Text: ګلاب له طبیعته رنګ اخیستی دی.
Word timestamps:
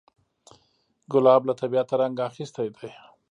ګلاب 1.11 1.41
له 1.49 1.53
طبیعته 1.61 1.93
رنګ 2.01 2.15
اخیستی 2.29 2.67
دی. 2.75 2.89